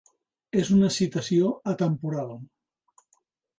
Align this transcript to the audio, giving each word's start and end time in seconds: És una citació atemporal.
És 0.61 0.71
una 0.77 0.89
citació 0.95 1.53
atemporal. 1.73 2.35